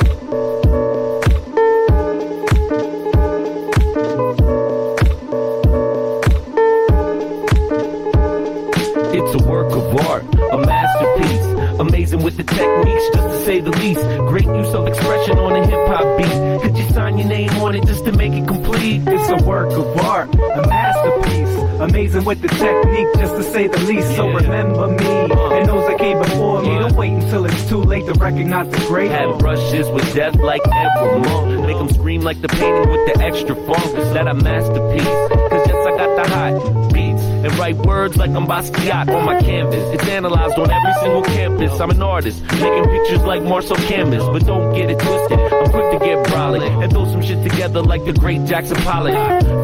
Techniques, 12.50 13.06
just 13.14 13.28
to 13.28 13.46
say 13.46 13.60
the 13.60 13.72
least. 13.72 14.02
Great 14.30 14.46
use 14.46 14.74
of 14.74 14.88
expression 14.88 15.38
on 15.38 15.56
a 15.56 15.66
hip 15.66 15.88
hop 15.88 16.18
beat. 16.18 16.62
Could 16.62 16.78
you 16.78 16.90
sign 16.90 17.18
your 17.18 17.28
name 17.28 17.50
on 17.62 17.76
it 17.76 17.86
just 17.86 18.06
to 18.06 18.12
make 18.12 18.34
it 18.34 18.48
complete? 18.48 19.02
It's 19.08 19.30
a 19.30 19.46
work 19.46 19.72
of 19.72 19.98
art, 19.98 20.34
a 20.34 20.68
masterpiece. 20.68 21.70
Amazing 21.80 22.26
with 22.26 22.42
the 22.42 22.50
technique, 22.50 23.08
just 23.16 23.36
to 23.36 23.44
say 23.44 23.68
the 23.68 23.80
least. 23.80 24.16
So 24.16 24.28
remember 24.28 24.88
me 24.88 25.06
uh-huh. 25.06 25.56
and 25.56 25.70
those 25.70 25.88
that 25.88 25.98
came 25.98 26.20
before 26.20 26.62
me. 26.62 26.78
Don't 26.78 26.96
wait 26.96 27.14
until 27.14 27.46
it's 27.46 27.70
too 27.70 27.82
late 27.82 28.06
to 28.06 28.14
recognize 28.14 28.70
the 28.70 28.78
great. 28.88 29.12
Had 29.12 29.40
brushes 29.40 29.90
with 29.90 30.14
death 30.14 30.36
like 30.36 30.62
evermore. 30.68 31.46
Make 31.66 31.78
them 31.78 31.90
scream 31.90 32.22
like 32.22 32.42
the 32.42 32.50
painting 32.50 32.90
with 32.90 33.14
the 33.14 33.24
extra 33.24 33.56
funk. 33.56 33.98
Is 33.98 34.12
that 34.14 34.28
a 34.28 34.34
masterpiece? 34.34 35.04
Cause 35.04 35.68
yes, 35.68 35.88
I 35.88 35.98
got 35.98 36.16
the 36.18 36.30
hot 36.30 36.94
beats. 36.94 37.09
And 37.50 37.58
write 37.58 37.78
words 37.78 38.16
like 38.16 38.30
I'm 38.30 38.46
Basquiat 38.46 39.10
on 39.10 39.26
my 39.26 39.42
canvas. 39.42 39.82
It's 39.94 40.08
analyzed 40.08 40.60
on 40.60 40.70
every 40.70 40.94
single 41.02 41.24
campus. 41.24 41.80
I'm 41.80 41.90
an 41.90 42.02
artist, 42.02 42.42
making 42.44 42.84
pictures 42.84 43.24
like 43.24 43.42
Marcel 43.42 43.78
Canvas. 43.78 44.24
But 44.26 44.46
don't 44.46 44.76
get 44.76 44.92
it 44.92 45.00
twisted, 45.00 45.40
I'm 45.40 45.72
quick 45.72 45.92
to 45.94 46.06
get 46.06 46.28
brolic 46.28 46.84
and 46.84 46.92
throw 46.92 47.06
some 47.06 47.24
shit 47.24 47.42
together 47.50 47.82
like 47.82 48.06
the 48.06 48.14
great 48.14 48.46
Jackson 48.46 48.78
Pollock. 48.78 49.16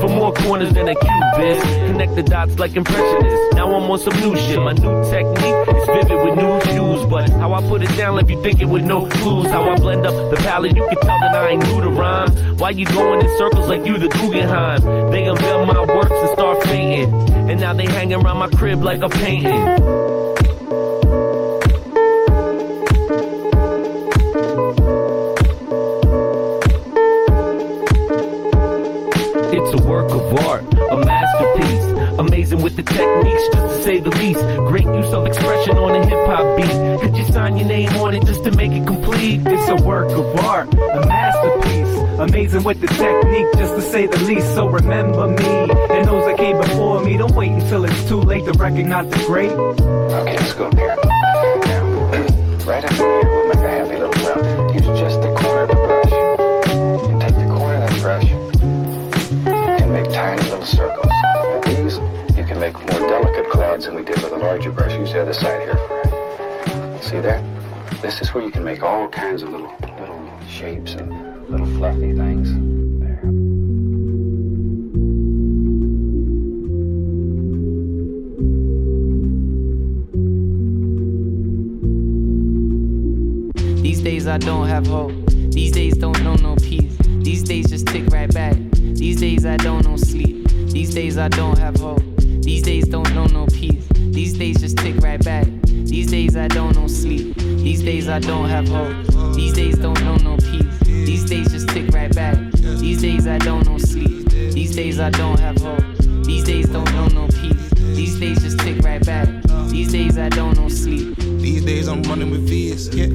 For 0.02 0.08
more 0.08 0.34
corners 0.34 0.74
than 0.74 0.88
a 0.88 0.96
cubist, 0.96 1.62
connect 1.86 2.16
the 2.16 2.24
dots 2.24 2.58
like 2.58 2.76
impressionists. 2.76 3.56
Now 3.56 3.76
I'm 3.76 3.92
on 3.92 4.00
some 4.00 4.20
new 4.20 4.36
shit. 4.36 4.58
My 4.58 4.74
new 4.74 5.04
technique 5.12 5.76
is 5.76 5.86
vivid 5.86 6.26
with 6.26 6.36
new 6.38 6.60
hues, 6.72 7.06
but 7.06 7.30
how 7.30 7.54
I 7.54 7.62
put 7.68 7.84
it 7.84 7.96
down 7.98 8.18
if 8.18 8.30
you 8.32 8.42
thinking 8.42 8.70
with 8.70 8.84
no 8.84 9.06
clues. 9.06 9.46
How 9.48 9.70
I 9.70 9.76
blend 9.76 10.08
up 10.08 10.32
the 10.32 10.38
palette, 10.38 10.76
you 10.76 10.88
can 10.88 10.98
tell 11.02 11.20
that 11.20 11.36
I 11.36 11.50
ain't 11.50 11.64
new 11.68 11.82
to 11.82 11.90
rhyme. 11.90 12.32
Why 12.58 12.72
you 12.72 12.86
going 12.86 13.22
in 13.22 13.38
circles 13.38 13.68
like 13.68 13.86
you 13.86 13.98
the 14.00 14.08
Guggenheim? 14.08 15.12
They 15.12 15.26
unveil 15.26 15.66
my 15.68 15.86
works 15.86 16.12
and 16.12 16.30
start 16.32 16.55
and 16.76 17.60
now 17.60 17.74
they 17.74 17.86
hang 17.86 18.14
around 18.14 18.38
my 18.38 18.50
crib 18.50 18.84
like 18.84 19.02
a 19.02 19.10
painting. 19.10 20.45
Amazing 32.46 32.62
with 32.62 32.76
the 32.76 32.84
techniques, 32.84 33.42
just 33.54 33.76
to 33.76 33.84
say 33.84 33.98
the 33.98 34.12
least. 34.12 34.40
Great 34.68 34.86
use 34.86 35.12
of 35.14 35.26
expression 35.26 35.80
on 35.80 35.96
a 35.96 36.06
hip 36.06 36.28
hop 36.28 36.56
beat. 36.56 37.02
Could 37.02 37.18
you 37.18 37.26
sign 37.34 37.58
your 37.58 37.68
name 37.68 37.90
on 37.96 38.14
it 38.14 38.24
just 38.24 38.44
to 38.44 38.52
make 38.52 38.72
it 38.72 38.86
complete? 38.86 39.42
It's 39.48 39.68
a 39.68 39.84
work 39.84 40.12
of 40.12 40.36
art, 40.46 40.72
a 40.72 41.08
masterpiece. 41.08 42.20
Amazing 42.20 42.62
with 42.62 42.82
the 42.82 42.88
technique, 42.88 43.48
just 43.58 43.74
to 43.74 43.82
say 43.82 44.06
the 44.06 44.20
least. 44.26 44.54
So 44.54 44.68
remember 44.68 45.28
me 45.28 45.72
and 45.96 46.08
those 46.08 46.24
that 46.26 46.38
came 46.38 46.58
before 46.58 47.04
me. 47.04 47.18
Don't 47.18 47.34
wait 47.34 47.50
until 47.50 47.84
it's 47.84 48.08
too 48.08 48.22
late 48.22 48.46
to 48.46 48.52
recognize 48.52 49.10
the 49.10 49.26
great. 49.26 49.50
Okay, 49.50 50.38
let's 50.38 50.54
go 50.54 50.70
here. 50.70 50.96
Now, 51.66 52.66
right 52.68 52.86
up 52.86 53.15
than 63.84 63.96
we 63.96 64.04
did 64.04 64.16
with 64.22 64.32
a 64.32 64.38
larger 64.38 64.72
brush. 64.72 64.94
Use 64.98 65.12
the 65.12 65.22
other 65.22 65.34
side 65.34 65.60
here. 65.62 65.76
See 67.02 67.20
that? 67.20 67.44
This 68.02 68.22
is 68.22 68.34
where 68.34 68.44
you 68.44 68.52
can 68.52 68.64
make 68.64 68.82
all 68.82 69.10
kinds 69.10 69.44
of 69.44 69.50
little, 69.50 69.74
little 70.00 70.40
shapes 70.48 70.94
and 70.94 71.12
little 71.50 71.66
fluffy 71.68 72.14
things. 72.16 72.54
There. 73.02 73.22
These 83.82 84.02
days 84.02 84.28
I 84.28 84.38
don't 84.38 84.68
have 84.68 84.88
hope. 84.88 85.12
These 85.52 85.74
days 85.74 85.98
don't 85.98 86.24
know 86.24 86.36
no 86.36 86.56
peace. 86.56 86.96
These 87.24 87.44
days 87.44 87.70
just 87.70 87.88
tick 87.88 88.08
right 88.08 88.34
back. 88.34 88.56
These 88.72 89.20
days 89.20 89.46
I 89.46 89.58
don't 89.58 89.86
know 89.86 89.98
sleep. 89.98 90.48
These 90.70 90.94
days 90.94 91.18
I 91.18 91.28
don't 91.28 91.58
have 91.58 91.76
hope. 91.76 92.02
These 92.18 92.62
days 92.62 92.88
don't 92.88 93.14
know 93.16 93.26
no 93.26 93.48
peace. 93.48 93.65
These 94.16 94.38
days 94.38 94.62
just 94.62 94.78
tick 94.78 94.96
right 95.04 95.22
back. 95.26 95.46
These 95.66 96.10
days 96.10 96.38
I 96.38 96.48
don't 96.48 96.74
know 96.74 96.88
sleep. 96.88 97.36
These 97.36 97.84
days 97.84 98.08
I 98.08 98.20
don't 98.20 98.48
have 98.48 98.66
hope. 98.66 98.96
These 99.36 99.52
days 99.52 99.78
don't 99.78 100.02
know 100.06 100.16
no 100.16 100.38
peace. 100.38 100.80
These 100.86 101.26
days 101.26 101.52
just 101.52 101.68
tick 101.68 101.94
right 101.94 102.16
back. 102.16 102.38
These 102.54 103.02
days 103.02 103.28
I 103.28 103.38
don't 103.40 103.68
know 103.68 103.78
sleep. 103.78 104.30
These 104.30 104.74
days 104.74 105.02
I 105.02 105.10
don't 105.10 105.38
have 105.42 105.58
hope. 105.58 105.84
These 106.24 106.46
days 106.46 106.70
don't 106.70 106.90
know 106.94 107.08
no 107.08 107.28
peace. 107.28 107.70
These 107.76 108.18
days 108.18 108.42
just 108.42 108.58
tick 108.60 108.82
right 108.86 109.06
back. 109.06 109.28
These 109.68 109.92
days 109.92 110.18
I 110.18 110.30
don't 110.30 110.58
know 110.58 110.70
sleep. 110.70 111.18
These 111.18 111.66
days 111.66 111.90
I'm 111.90 112.02
running 112.04 112.32
with 112.32 112.48
V's. 112.48 112.96
Yeah, 112.96 113.08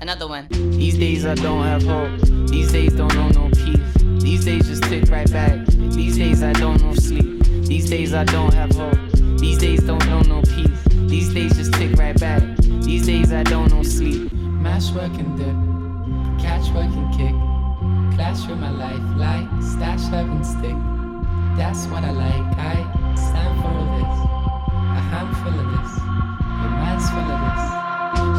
Another 0.00 0.28
one. 0.28 0.46
These 0.50 0.98
days 0.98 1.24
I 1.24 1.34
don't 1.34 1.64
have 1.64 1.82
hope. 1.82 2.20
These 2.48 2.72
days 2.72 2.92
don't 2.94 3.14
know 3.14 3.28
no 3.28 3.50
peace. 3.50 4.22
These 4.22 4.44
days 4.44 4.66
just 4.68 4.82
tick 4.84 5.10
right 5.10 5.30
back. 5.32 5.66
These 5.66 6.18
days 6.18 6.42
I 6.42 6.52
don't 6.52 6.80
know 6.82 6.94
sleep. 6.94 7.42
These 7.66 7.88
days 7.90 8.14
I 8.14 8.24
don't 8.24 8.52
have 8.54 8.72
hope. 8.72 8.98
These 9.38 9.58
days 9.58 9.82
don't 9.82 10.04
know 10.06 10.20
no 10.22 10.42
peace. 10.42 10.84
These 11.08 11.32
days 11.34 11.56
just 11.56 11.72
tick 11.74 11.96
right 11.96 12.18
back. 12.18 12.42
These 12.82 13.06
days 13.06 13.32
I 13.32 13.42
don't 13.42 13.70
know 13.70 13.82
sleep. 13.82 14.32
Mash 14.32 14.90
work 14.92 15.12
and 15.18 15.36
dip, 15.36 16.42
catch 16.42 16.68
work 16.70 16.90
and 16.90 17.10
kick, 17.14 17.34
clash 18.16 18.46
with 18.48 18.58
my 18.58 18.70
life, 18.70 19.04
like 19.16 19.46
stash 19.62 20.00
herb 20.12 20.28
and 20.30 20.44
stick. 20.44 20.76
That's 21.56 21.86
what 21.86 22.02
I 22.02 22.10
like. 22.10 22.58
I 22.58 22.74
stand 23.14 23.54
for 23.60 23.84
this, 23.94 24.16
a 24.98 25.00
handful 25.12 25.52
of 25.52 25.66
this, 25.72 25.98
your 26.62 26.70
man's 26.70 27.10
full 27.10 27.20
of 27.20 27.78
this. 27.78 27.83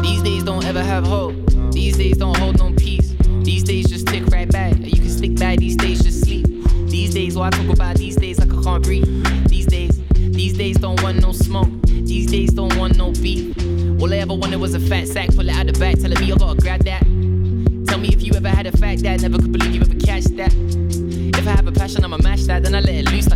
These 0.06 0.22
days 0.22 0.44
don't 0.44 0.64
ever 0.64 0.84
have 0.84 1.04
hope. 1.04 1.34
These 1.72 1.96
days 1.96 2.16
don't 2.16 2.36
hold 2.36 2.58
no 2.58 2.72
peace. 2.74 3.16
These 3.42 3.64
days 3.64 3.88
just 3.88 4.06
tick 4.06 4.24
right 4.28 4.48
back. 4.48 4.76
You 4.78 4.92
can 4.92 5.10
stick 5.10 5.34
by 5.34 5.56
these 5.56 5.74
days 5.74 6.00
just 6.00 6.24
sleep. 6.24 6.46
These 6.88 7.12
days, 7.12 7.36
what 7.36 7.52
I 7.52 7.58
talk 7.58 7.74
about 7.74 7.96
these 7.96 8.14
days 8.14 8.38
like 8.38 8.56
I 8.56 8.62
can't 8.62 8.84
breathe. 8.84 9.48
These 9.48 9.66
days, 9.66 10.00
these 10.14 10.56
days 10.56 10.78
don't 10.78 11.02
want 11.02 11.20
no 11.20 11.32
smoke. 11.32 11.68
These 11.82 12.30
days 12.30 12.52
don't 12.52 12.76
want 12.76 12.96
no 12.96 13.10
beef. 13.10 13.56
All 14.00 14.14
I 14.14 14.18
ever 14.18 14.34
wanted 14.34 14.60
was 14.60 14.74
a 14.74 14.80
fat 14.80 15.08
sack, 15.08 15.30
pull 15.34 15.48
it 15.48 15.56
out 15.56 15.66
the 15.66 15.72
back, 15.72 15.96
telling 15.96 16.20
me 16.20 16.32
I 16.32 16.36
gotta 16.36 16.60
grab 16.60 16.84
that. 16.84 17.02
Tell 17.88 17.98
me 17.98 18.08
if 18.08 18.22
you 18.22 18.32
ever 18.34 18.48
had 18.48 18.68
a 18.68 18.76
fact 18.78 19.02
that 19.02 19.22
never 19.22 19.38
could 19.38 19.50
believe 19.50 19.74
you 19.74 19.80
ever 19.80 19.98
catch 19.98 20.26
that. 20.36 20.54
If 21.36 21.48
I 21.48 21.50
have 21.50 21.66
a 21.66 21.72
passion, 21.72 22.04
I'ma 22.04 22.18
mash 22.18 22.44
that, 22.44 22.62
then 22.62 22.76
I 22.76 22.80
let 22.80 22.94
it 22.94 23.10
loose 23.10 23.28
like 23.28 23.35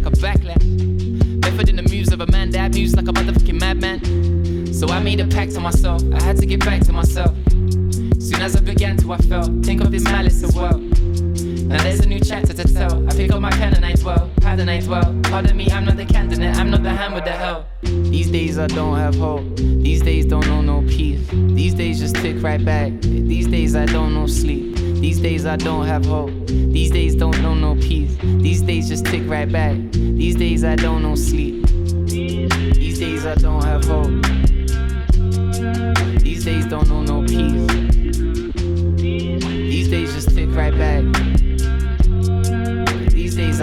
I 4.90 5.00
made 5.02 5.20
a 5.20 5.26
pact 5.26 5.52
to 5.52 5.60
myself, 5.60 6.02
I 6.12 6.22
had 6.22 6.36
to 6.38 6.46
get 6.46 6.60
back 6.60 6.82
to 6.82 6.92
myself. 6.92 7.34
Soon 7.48 8.42
as 8.42 8.56
I 8.56 8.60
began 8.60 8.96
to, 8.98 9.12
I 9.12 9.18
felt, 9.18 9.50
think 9.64 9.80
of 9.80 9.90
this 9.90 10.04
malice 10.04 10.42
as 10.42 10.54
well. 10.54 10.78
Now 10.78 11.82
there's 11.82 12.00
a 12.00 12.06
new 12.06 12.20
chapter 12.20 12.52
to 12.52 12.64
tell. 12.64 13.06
I 13.08 13.14
pick 13.14 13.30
up 13.30 13.40
my 13.40 13.50
pen 13.50 13.74
and 13.74 13.84
I 13.84 13.92
dwell, 13.94 14.30
pardon 14.40 14.68
I 14.68 14.80
dwell. 14.80 15.16
Pardon 15.22 15.56
me, 15.56 15.70
I'm 15.70 15.84
not 15.84 15.96
the 15.96 16.04
candidate, 16.04 16.56
I'm 16.56 16.70
not 16.70 16.82
the 16.82 16.90
hand 16.90 17.14
with 17.14 17.24
the 17.24 17.30
hell. 17.30 17.66
These 17.82 18.30
days 18.30 18.58
I 18.58 18.66
don't 18.66 18.96
have 18.96 19.14
hope. 19.14 19.44
These 19.56 20.02
days 20.02 20.26
don't 20.26 20.46
know 20.46 20.60
no 20.60 20.82
peace. 20.88 21.26
These 21.30 21.74
days 21.74 22.00
just 22.00 22.16
tick 22.16 22.42
right 22.42 22.64
back. 22.64 22.92
These 23.00 23.46
days 23.46 23.76
I 23.76 23.86
don't 23.86 24.12
know 24.12 24.26
sleep. 24.26 24.76
These 24.76 25.20
days 25.20 25.46
I 25.46 25.56
don't 25.56 25.86
have 25.86 26.04
hope. 26.04 26.32
These 26.46 26.90
days 26.90 27.14
don't 27.14 27.40
know 27.40 27.54
no 27.54 27.76
peace. 27.76 28.16
These 28.20 28.62
days 28.62 28.88
just 28.88 29.06
tick 29.06 29.22
right 29.26 29.50
back. 29.50 29.76
These 29.92 30.36
days 30.36 30.64
I 30.64 30.74
don't 30.74 31.02
know 31.02 31.14
sleep. 31.14 31.66
These 32.06 32.98
days 32.98 33.24
I 33.24 33.34
don't 33.36 33.62
have 33.62 33.84
hope. 33.84 34.39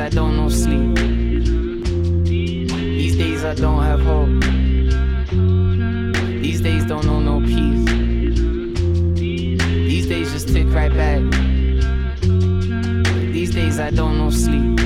I 0.08 0.10
don't 0.10 0.38
know 0.38 0.48
sleep. 0.48 0.96
These 2.24 3.18
days 3.18 3.44
I 3.44 3.54
don't 3.54 3.84
have 3.84 4.00
hope. 4.00 4.30
These 6.42 6.62
days 6.62 6.86
don't 6.86 7.06
know 7.06 7.20
no 7.20 7.42
peace. 7.42 7.84
These 9.20 10.08
days 10.08 10.32
just 10.32 10.48
tick 10.48 10.68
right 10.74 10.94
back. 10.94 11.20
These 13.34 13.54
days 13.54 13.82
I 13.82 13.92
don't 13.92 14.18
know 14.18 14.30
sleep. 14.30 14.80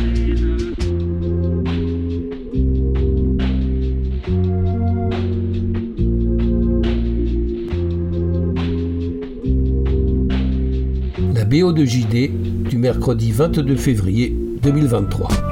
La 11.36 11.46
BO 11.46 11.74
de 11.74 11.86
JD 11.86 12.32
du 12.72 12.78
mercredi 12.80 13.32
22 13.32 13.76
février 13.76 14.41
2023. 14.62 15.51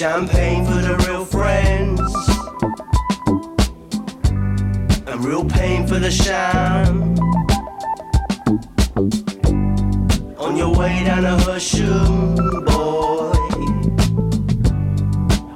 Champagne 0.00 0.64
for 0.64 0.80
the 0.80 0.96
real 1.06 1.26
friends. 1.26 2.00
And 5.06 5.22
real 5.22 5.44
pain 5.44 5.86
for 5.86 5.98
the 5.98 6.10
sham. 6.10 7.18
On 10.38 10.56
your 10.56 10.74
way 10.74 11.04
down 11.04 11.24
to 11.24 11.36
Hersham, 11.44 12.34
boy. 12.64 13.36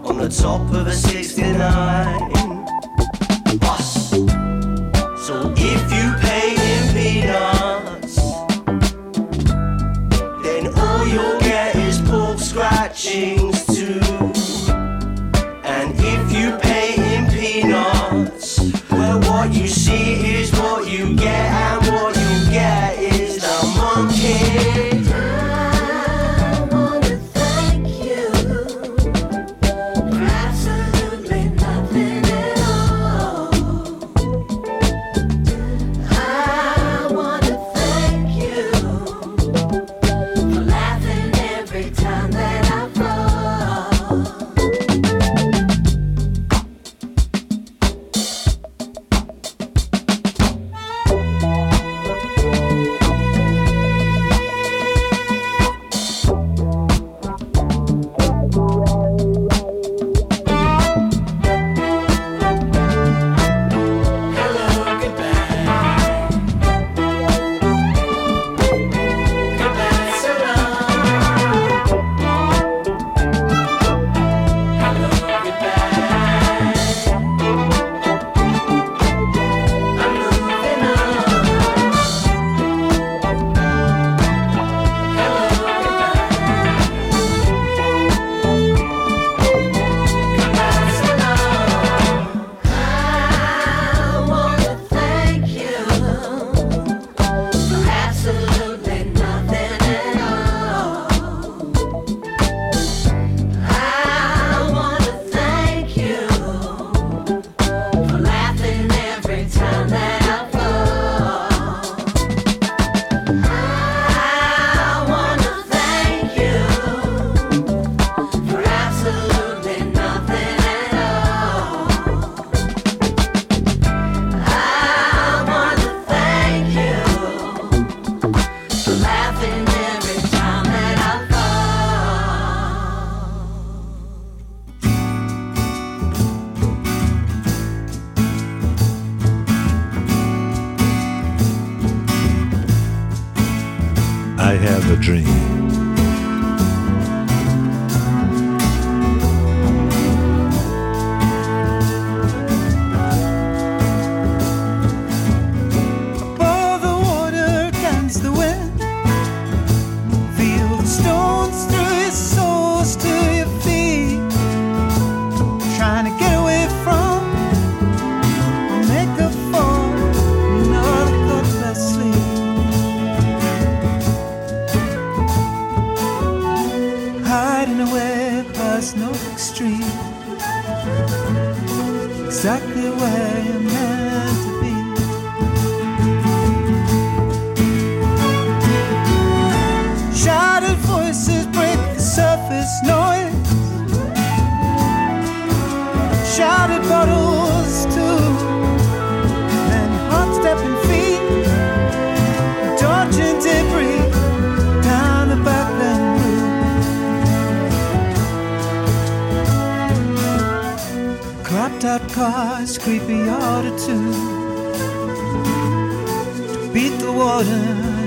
On 0.07 0.19
the 0.19 0.29
top 0.29 0.61
of 0.75 0.89
a 0.89 0.93
69. 0.93 2.44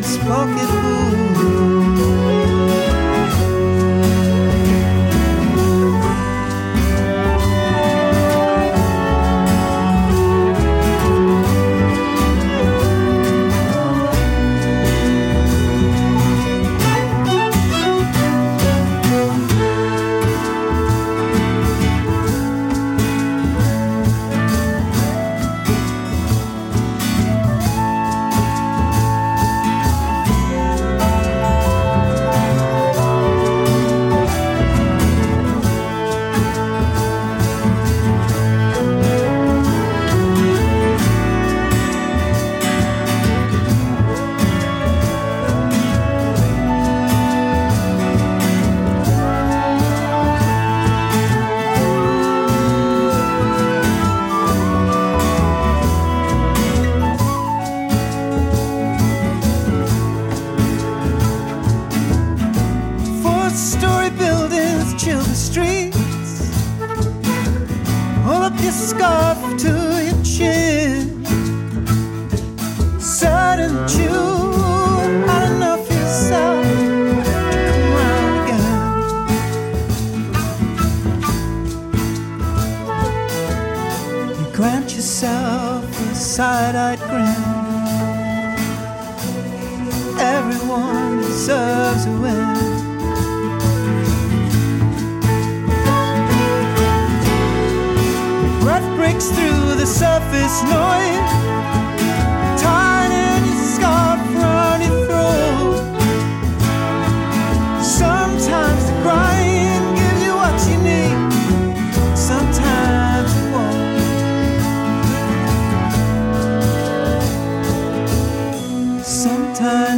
smoking 0.08 0.68
pool. 0.68 1.27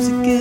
again. 0.07 0.38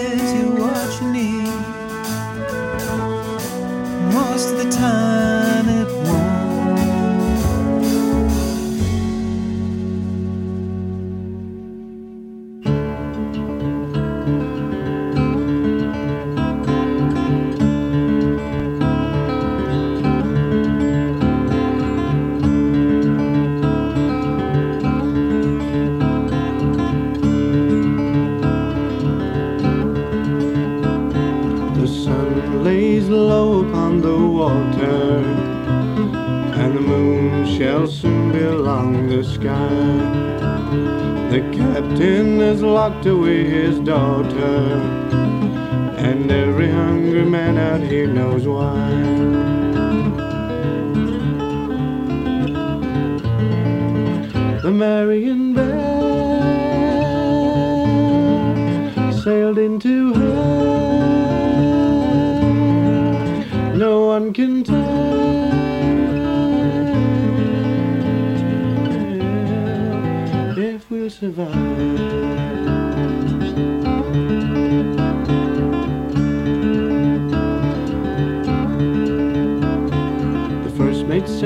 To 43.03 43.13
away 43.13 43.45
his 43.45 43.79
daughter. 43.79 44.68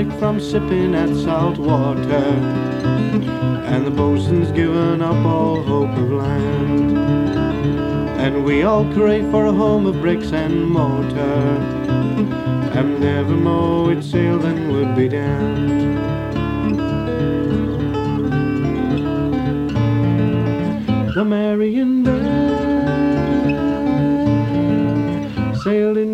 sick 0.03 0.19
from 0.19 0.41
sipping 0.41 0.95
at 0.95 1.15
salt 1.15 1.59
water. 1.59 2.25
And 3.73 3.87
the 3.87 3.91
bosun's 3.91 4.51
given 4.51 5.03
up 5.03 5.25
all 5.25 5.63
hope 5.63 5.91
of 5.91 6.11
land. 6.11 6.97
And 8.19 8.45
we 8.45 8.63
all 8.63 8.85
crave 8.95 9.31
for 9.31 9.47
a 9.47 9.53
home 9.53 9.87
of 9.87 10.01
bricks 10.01 10.33
and 10.33 10.69
mortar. 10.69 11.59
And 12.79 13.01
never 13.01 13.37
more 13.37 13.85
we'd 13.85 14.03
sail 14.05 14.39
than 14.39 14.73
would 14.73 14.97
be 14.97 15.09
damned. 15.09 15.71
The 21.15 21.25
Marian 21.25 22.03
Bell 22.03 22.43
sailed 25.63 25.99
in 25.99 26.12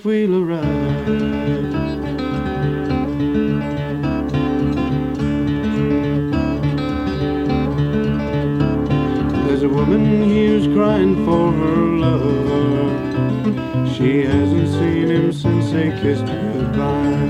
if 0.00 0.06
we'll 0.06 0.42
arrive. 0.42 1.06
There's 9.46 9.62
a 9.62 9.68
woman 9.68 10.22
here's 10.24 10.66
crying 10.68 11.24
for 11.26 11.52
her 11.52 11.76
lover. 12.04 12.88
She 13.92 14.24
hasn't 14.24 14.68
seen 14.68 15.08
him 15.08 15.32
since 15.32 15.70
they 15.70 15.90
kissed 16.00 16.24
goodbye. 16.24 17.28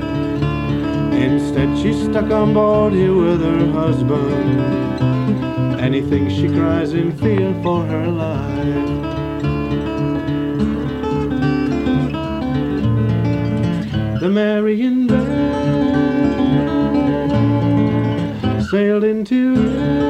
Instead, 1.13 1.77
she's 1.77 2.01
stuck 2.05 2.31
on 2.31 2.55
board 2.55 2.93
here 2.93 3.15
with 3.15 3.41
her 3.41 3.67
husband. 3.73 4.61
Anything 5.81 6.29
she 6.31 6.49
cries 6.49 6.93
in 6.93 7.17
fear 7.17 7.53
for 7.65 7.85
her 7.85 8.07
life. 8.07 9.00
The 14.21 14.29
Marian 14.29 15.07
Bell 15.07 15.25
sailed 18.61 19.03
into 19.05 20.10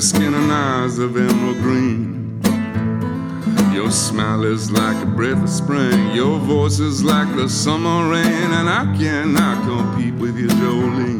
skin 0.00 0.34
and 0.34 0.52
eyes 0.52 0.98
of 0.98 1.16
emerald 1.16 1.56
green. 1.58 2.40
Your 3.72 3.90
smile 3.90 4.44
is 4.44 4.70
like 4.70 4.96
a 5.02 5.06
breath 5.06 5.42
of 5.42 5.48
spring. 5.48 6.14
Your 6.14 6.38
voice 6.38 6.78
is 6.78 7.02
like 7.02 7.28
the 7.34 7.48
summer 7.48 8.08
rain. 8.08 8.52
And 8.52 8.68
I 8.68 8.84
cannot 8.96 9.64
compete 9.64 10.14
with 10.14 10.38
you, 10.38 10.48
Jolene. 10.48 11.17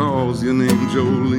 calls 0.00 0.42
your 0.42 0.54
name, 0.54 0.88
Joe 0.88 1.29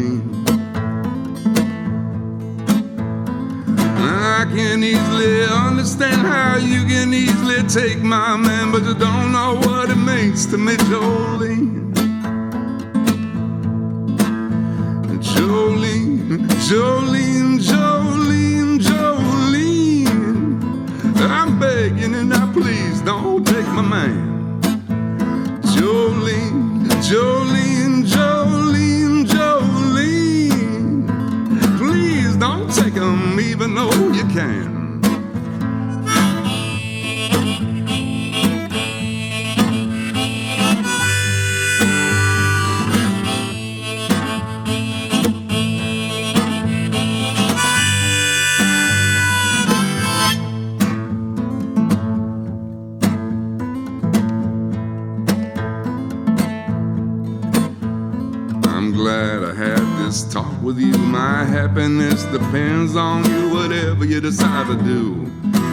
happiness 61.82 62.26
depends 62.26 62.96
on 62.96 63.26
you, 63.26 63.50
whatever 63.50 64.06
you 64.06 64.22
decide 64.22 64.68
to 64.68 64.76
do, 64.84 65.16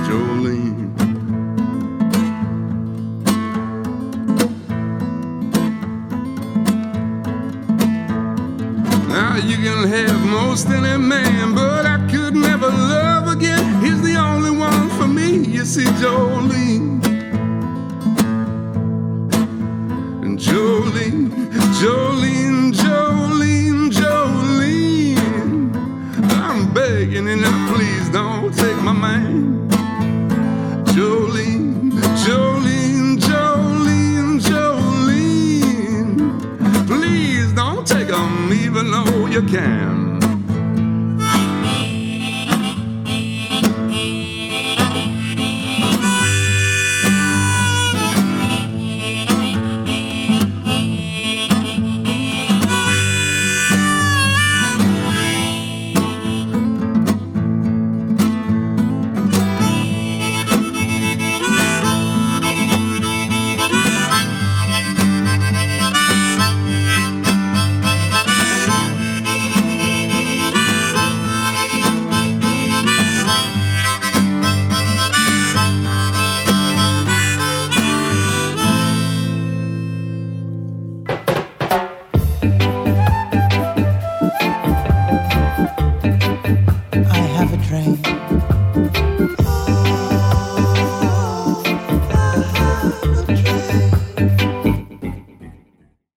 Jolene. 0.06 0.67